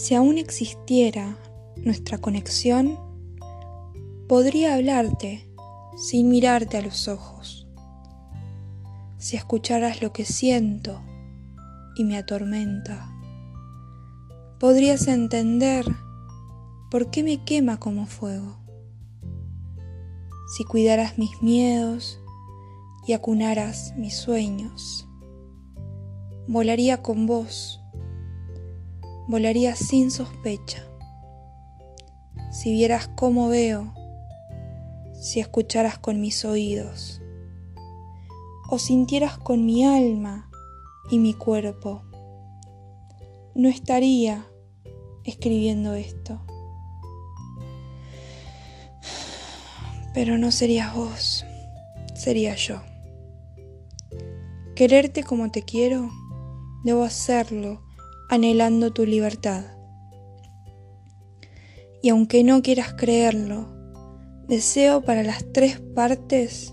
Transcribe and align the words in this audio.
Si 0.00 0.14
aún 0.14 0.38
existiera 0.38 1.36
nuestra 1.76 2.16
conexión, 2.16 2.98
podría 4.28 4.74
hablarte 4.74 5.46
sin 5.94 6.30
mirarte 6.30 6.78
a 6.78 6.80
los 6.80 7.06
ojos. 7.06 7.68
Si 9.18 9.36
escucharas 9.36 10.00
lo 10.00 10.10
que 10.14 10.24
siento 10.24 11.02
y 11.96 12.04
me 12.04 12.16
atormenta, 12.16 13.12
podrías 14.58 15.06
entender 15.06 15.84
por 16.90 17.10
qué 17.10 17.22
me 17.22 17.44
quema 17.44 17.78
como 17.78 18.06
fuego. 18.06 18.56
Si 20.56 20.64
cuidaras 20.64 21.18
mis 21.18 21.42
miedos 21.42 22.18
y 23.06 23.12
acunaras 23.12 23.92
mis 23.98 24.16
sueños, 24.16 25.06
volaría 26.48 27.02
con 27.02 27.26
vos, 27.26 27.79
volaría 29.30 29.76
sin 29.76 30.10
sospecha. 30.10 30.84
Si 32.50 32.72
vieras 32.72 33.08
cómo 33.14 33.48
veo, 33.48 33.94
si 35.14 35.38
escucharas 35.38 35.98
con 35.98 36.20
mis 36.20 36.44
oídos, 36.44 37.22
o 38.68 38.78
sintieras 38.80 39.38
con 39.38 39.64
mi 39.64 39.84
alma 39.84 40.50
y 41.10 41.18
mi 41.20 41.34
cuerpo, 41.34 42.02
no 43.54 43.68
estaría 43.68 44.46
escribiendo 45.22 45.94
esto. 45.94 46.40
Pero 50.12 50.38
no 50.38 50.50
serías 50.50 50.92
vos, 50.92 51.46
sería 52.16 52.56
yo. 52.56 52.82
Quererte 54.74 55.22
como 55.22 55.52
te 55.52 55.62
quiero, 55.62 56.10
debo 56.82 57.04
hacerlo 57.04 57.89
anhelando 58.30 58.92
tu 58.92 59.04
libertad. 59.04 59.64
Y 62.00 62.10
aunque 62.10 62.44
no 62.44 62.62
quieras 62.62 62.94
creerlo, 62.94 63.66
deseo 64.46 65.02
para 65.02 65.24
las 65.24 65.44
tres 65.52 65.80
partes 65.80 66.72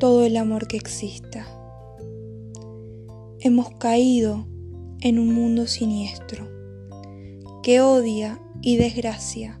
todo 0.00 0.26
el 0.26 0.36
amor 0.36 0.66
que 0.66 0.76
exista. 0.76 1.46
Hemos 3.38 3.70
caído 3.76 4.48
en 5.00 5.20
un 5.20 5.32
mundo 5.32 5.68
siniestro 5.68 6.48
que 7.62 7.80
odia 7.80 8.40
y 8.60 8.76
desgracia 8.76 9.60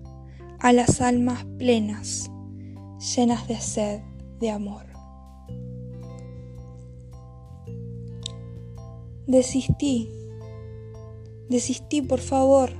a 0.58 0.72
las 0.72 1.00
almas 1.00 1.46
plenas, 1.58 2.28
llenas 3.14 3.46
de 3.46 3.60
sed 3.60 4.00
de 4.40 4.50
amor. 4.50 4.86
Desistí, 9.28 10.10
desistí 11.50 12.00
por 12.00 12.20
favor. 12.20 12.70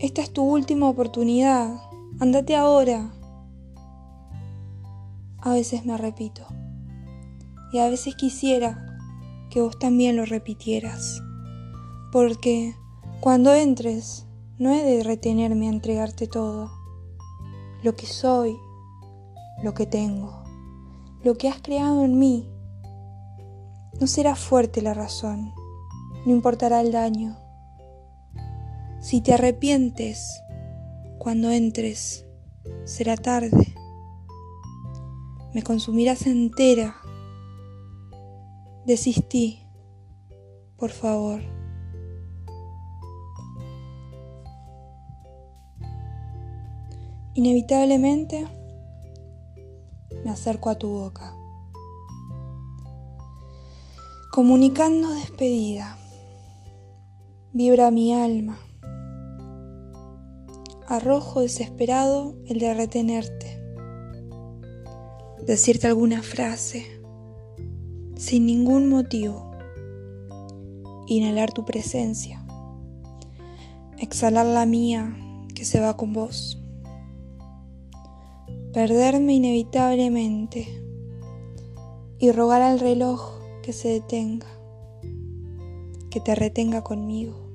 Esta 0.00 0.20
es 0.20 0.32
tu 0.32 0.42
última 0.42 0.88
oportunidad. 0.88 1.80
Andate 2.20 2.56
ahora. 2.56 3.14
A 5.38 5.52
veces 5.52 5.86
me 5.86 5.96
repito. 5.96 6.42
Y 7.72 7.78
a 7.78 7.88
veces 7.88 8.16
quisiera 8.16 8.98
que 9.50 9.62
vos 9.62 9.78
también 9.78 10.16
lo 10.16 10.26
repitieras. 10.26 11.22
Porque 12.10 12.74
cuando 13.20 13.54
entres, 13.54 14.26
no 14.58 14.70
he 14.70 14.82
de 14.82 15.02
retenerme 15.02 15.68
a 15.68 15.72
entregarte 15.72 16.26
todo. 16.26 16.70
Lo 17.82 17.94
que 17.94 18.06
soy, 18.06 18.56
lo 19.62 19.74
que 19.74 19.86
tengo, 19.86 20.42
lo 21.22 21.36
que 21.36 21.48
has 21.48 21.60
creado 21.62 22.04
en 22.04 22.18
mí 22.18 22.48
no 24.00 24.06
será 24.06 24.34
fuerte 24.34 24.82
la 24.82 24.94
razón, 24.94 25.52
no 26.24 26.32
importará 26.32 26.80
el 26.80 26.92
daño. 26.92 27.36
Si 29.00 29.20
te 29.20 29.34
arrepientes 29.34 30.42
cuando 31.18 31.50
entres, 31.50 32.26
será 32.84 33.16
tarde. 33.16 33.74
Me 35.52 35.62
consumirás 35.62 36.26
entera. 36.26 36.96
Desistí, 38.86 39.66
por 40.76 40.90
favor. 40.90 41.40
Inevitablemente 47.34 48.46
me 50.24 50.30
acerco 50.30 50.68
a 50.68 50.76
tu 50.76 50.88
boca 50.88 51.34
comunicando 54.32 55.10
despedida. 55.12 56.01
Vibra 57.54 57.90
mi 57.90 58.14
alma. 58.14 58.58
Arrojo 60.88 61.42
desesperado 61.42 62.34
el 62.46 62.58
de 62.58 62.72
retenerte. 62.72 63.62
Decirte 65.46 65.86
alguna 65.86 66.22
frase 66.22 66.86
sin 68.16 68.46
ningún 68.46 68.88
motivo. 68.88 69.50
Inhalar 71.06 71.52
tu 71.52 71.66
presencia. 71.66 72.42
Exhalar 73.98 74.46
la 74.46 74.64
mía 74.64 75.14
que 75.54 75.66
se 75.66 75.78
va 75.78 75.94
con 75.94 76.14
vos. 76.14 76.58
Perderme 78.72 79.34
inevitablemente 79.34 80.66
y 82.18 82.32
rogar 82.32 82.62
al 82.62 82.80
reloj 82.80 83.42
que 83.62 83.74
se 83.74 83.88
detenga, 83.88 84.46
que 86.12 86.20
te 86.20 86.34
retenga 86.34 86.82
conmigo. 86.82 87.48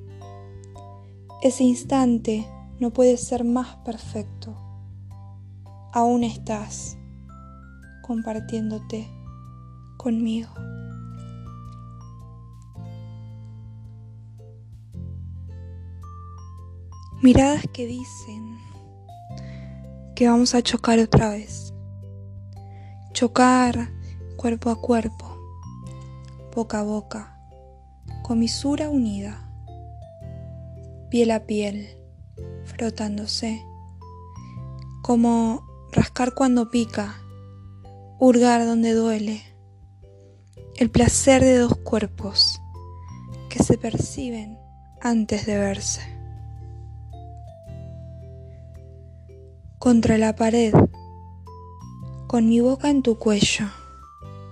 Ese 1.44 1.64
instante 1.64 2.48
no 2.80 2.92
puede 2.92 3.16
ser 3.18 3.44
más 3.44 3.76
perfecto. 3.86 4.56
Aún 5.94 6.24
estás 6.24 6.98
compartiéndote 8.02 9.08
conmigo. 9.98 10.50
Miradas 17.22 17.66
que 17.72 17.86
dicen 17.86 18.58
que 20.16 20.28
vamos 20.28 20.56
a 20.56 20.64
chocar 20.64 20.98
otra 20.98 21.30
vez. 21.30 21.74
Chocar 23.14 23.92
cuerpo 24.36 24.72
a 24.72 24.82
cuerpo 24.82 25.38
boca 26.58 26.80
a 26.80 26.84
boca, 26.84 27.37
comisura 28.28 28.90
unida, 28.90 29.50
piel 31.10 31.32
a 31.32 31.46
piel, 31.46 31.98
frotándose, 32.66 33.64
como 35.02 35.66
rascar 35.94 36.34
cuando 36.34 36.70
pica, 36.70 37.22
hurgar 38.20 38.66
donde 38.66 38.94
duele, 38.94 39.44
el 40.76 40.92
placer 40.92 41.42
de 41.42 41.58
dos 41.58 41.78
cuerpos 41.78 42.60
que 43.48 43.64
se 43.64 43.78
perciben 43.78 44.60
antes 45.00 45.46
de 45.46 45.58
verse. 45.58 46.02
Contra 49.80 50.18
la 50.18 50.36
pared, 50.36 50.74
con 52.28 52.50
mi 52.50 52.60
boca 52.60 52.90
en 52.90 53.04
tu 53.04 53.18
cuello 53.18 53.68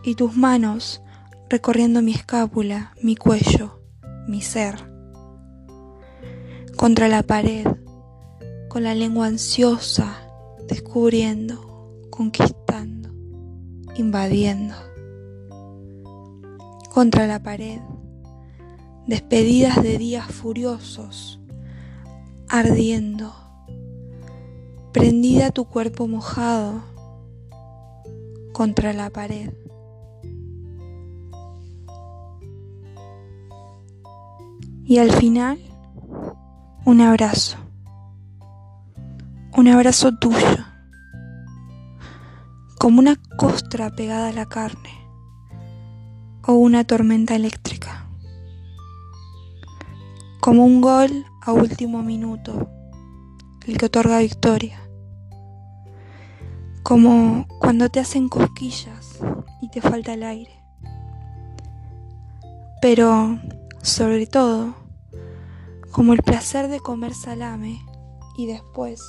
y 0.02 0.16
tus 0.16 0.38
manos 0.38 1.02
recorriendo 1.50 2.02
mi 2.02 2.12
escápula, 2.12 2.94
mi 3.02 3.16
cuello, 3.16 3.80
mi 4.28 4.42
ser. 4.42 4.76
Contra 6.76 7.08
la 7.08 7.24
pared, 7.24 7.66
con 8.68 8.84
la 8.84 8.96
lengua 8.96 9.28
ansiosa, 9.28 10.18
descubriendo, 10.68 12.08
conquistando, 12.10 13.10
invadiendo. 13.96 14.76
Contra 16.92 17.28
la 17.28 17.44
pared, 17.44 17.82
despedidas 19.06 19.82
de 19.84 19.98
días 19.98 20.26
furiosos, 20.28 21.40
ardiendo, 22.48 23.34
prendida 24.92 25.52
tu 25.52 25.66
cuerpo 25.66 26.08
mojado 26.08 26.82
contra 28.54 28.94
la 28.94 29.10
pared 29.10 29.52
Y 34.88 35.00
al 35.00 35.12
final, 35.12 35.58
un 36.86 37.02
abrazo. 37.02 37.58
Un 39.58 39.68
abrazo 39.68 40.16
tuyo. 40.20 40.38
Como 42.78 43.00
una 43.00 43.16
costra 43.36 43.90
pegada 43.90 44.28
a 44.28 44.32
la 44.32 44.46
carne. 44.46 44.92
O 46.46 46.54
una 46.54 46.84
tormenta 46.84 47.36
eléctrica. 47.36 48.08
Como 50.40 50.64
un 50.64 50.82
gol 50.82 51.26
a 51.42 51.52
último 51.52 52.04
minuto. 52.04 52.70
El 53.66 53.80
que 53.80 53.88
otorga 53.88 54.20
victoria. 54.20 54.80
Como 56.84 57.48
cuando 57.60 57.90
te 57.90 58.00
hacen 58.00 58.30
cosquillas 58.30 59.20
y 59.64 59.70
te 59.70 59.82
falta 59.82 60.14
el 60.14 60.22
aire. 60.22 60.62
Pero 62.84 63.40
sobre 63.86 64.26
todo 64.26 64.74
como 65.92 66.14
el 66.14 66.24
placer 66.24 66.70
de 66.70 66.80
comer 66.80 67.14
salame 67.14 67.86
y 68.36 68.48
después 68.48 69.00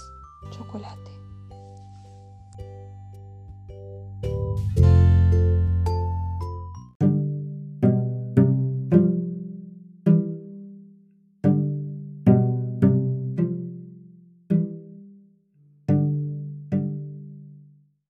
chocolate. 0.50 1.16